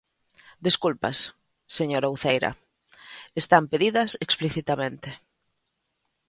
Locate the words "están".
3.41-3.63